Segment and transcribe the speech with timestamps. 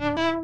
[0.00, 0.39] Thank you.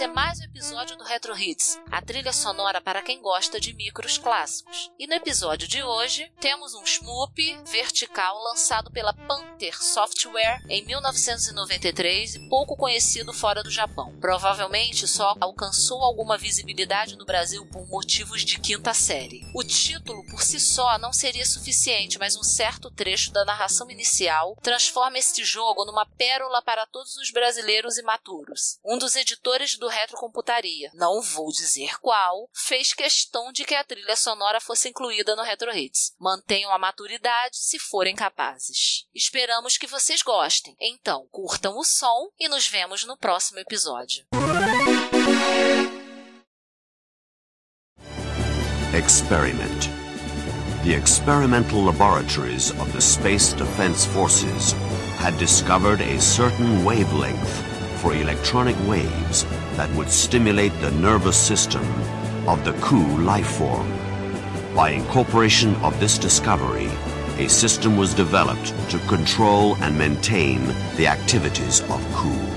[0.00, 0.39] É mais
[1.10, 4.92] Retro Hits, a trilha sonora para quem gosta de micros clássicos.
[4.96, 12.36] E no episódio de hoje, temos um Shmoop vertical lançado pela Panther Software em 1993
[12.36, 14.16] e pouco conhecido fora do Japão.
[14.20, 19.42] Provavelmente só alcançou alguma visibilidade no Brasil por motivos de quinta série.
[19.52, 24.56] O título por si só não seria suficiente, mas um certo trecho da narração inicial
[24.62, 28.78] transforma este jogo numa pérola para todos os brasileiros imaturos.
[28.84, 34.14] Um dos editores do Retrocomputaria, não vou dizer qual, fez questão de que a trilha
[34.14, 36.12] sonora fosse incluída no Retro Hits.
[36.20, 39.06] Mantenham a maturidade se forem capazes.
[39.14, 40.76] Esperamos que vocês gostem.
[40.78, 44.26] Então, curtam o som e nos vemos no próximo episódio.
[48.94, 49.88] Experiment.
[50.84, 54.74] The experimental laboratories of the Space Defense Forces
[55.18, 59.44] had discovered a certain wavelength for electronic waves
[59.80, 61.82] that would stimulate the nervous system
[62.46, 63.88] of the Ku life form.
[64.74, 66.90] By incorporation of this discovery,
[67.38, 70.66] a system was developed to control and maintain
[70.98, 72.49] the activities of Ku.